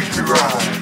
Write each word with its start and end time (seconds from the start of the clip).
treat 0.00 0.16
me 0.16 0.30
right. 0.30 0.77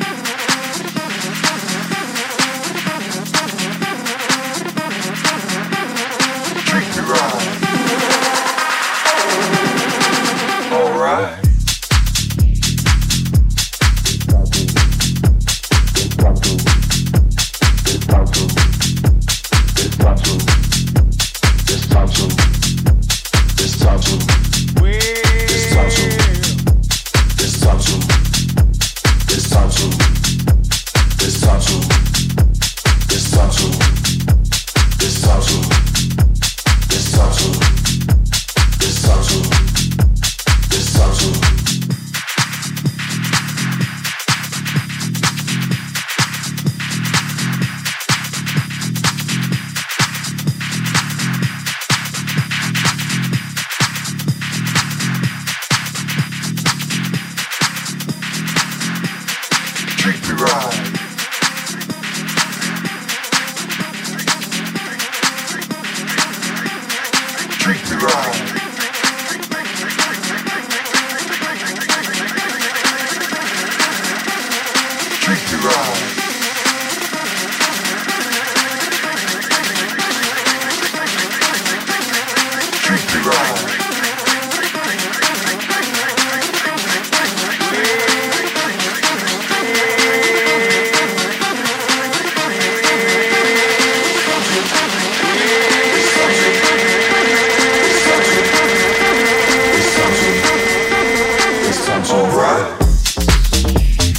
Alright. 102.28 102.72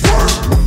Work. 0.03 0.66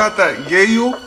got 0.00 0.16
that 0.16 0.50
Yale? 0.50 0.98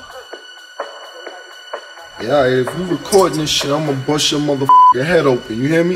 Yeah, 2.21 2.45
if 2.45 2.77
you 2.77 2.86
recording 2.95 3.39
this 3.39 3.49
shit, 3.49 3.71
I'ma 3.71 3.93
bust 4.06 4.32
your 4.32 4.39
motherfucking 4.39 5.03
head 5.03 5.25
open. 5.25 5.58
You 5.58 5.67
hear 5.67 5.84
me? 5.84 5.95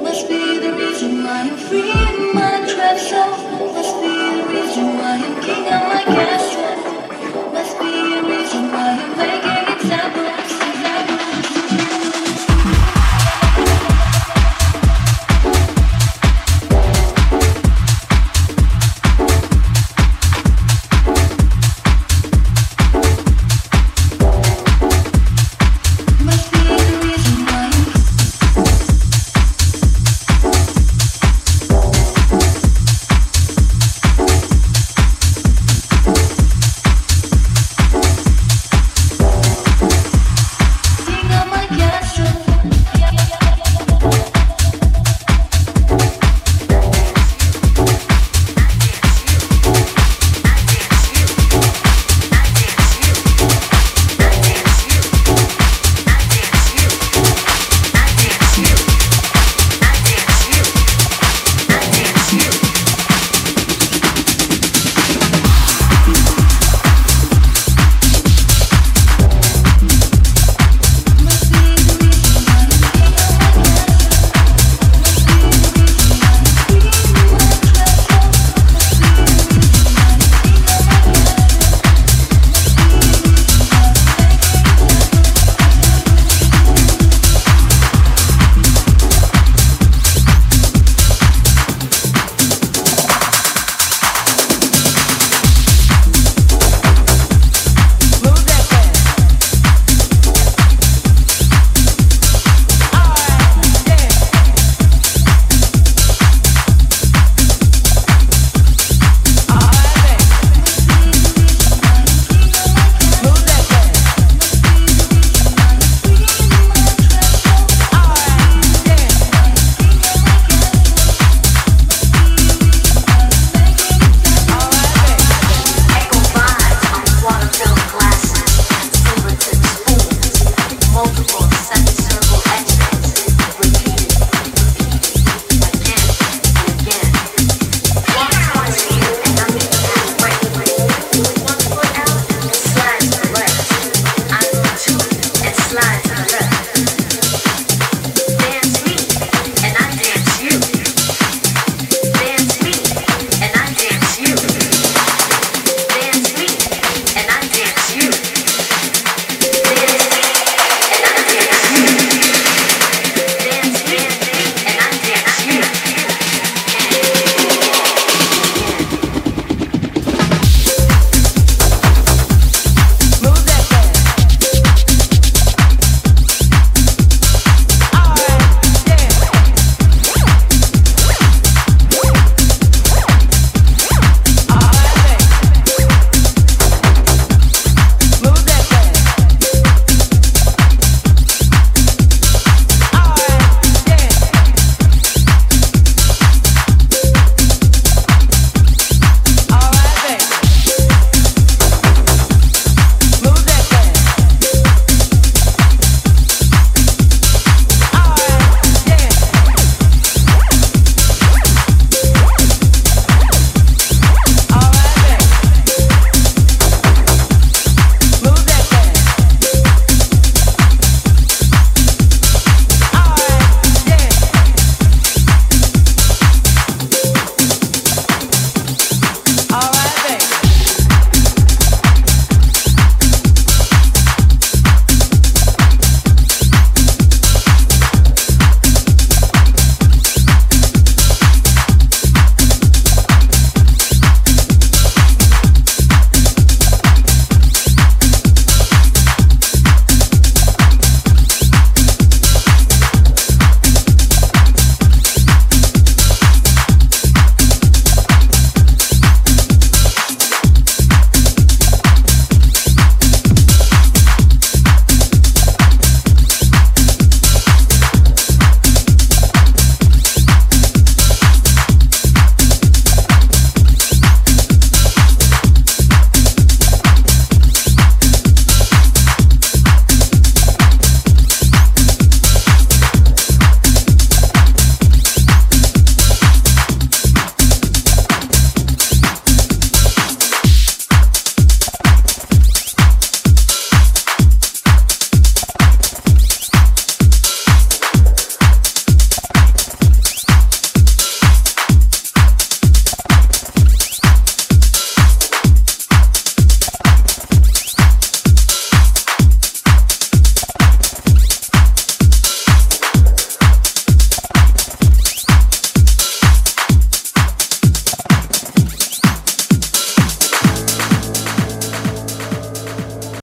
Must 0.00 0.28
be 0.28 0.58
the 0.60 0.72
reason 0.78 1.24
why 1.24 1.40
I'm 1.40 1.56
free 1.56 1.90
in 1.90 2.34
my 2.34 2.64
trap. 2.70 2.96
Self 2.96 3.42
Must 3.74 3.96
be 4.00 4.08
the 4.08 4.44
reason 4.48 4.86
why 4.96 5.16
you're 5.18 5.42
king. 5.42 5.66
of 5.66 5.82
my 5.90 5.91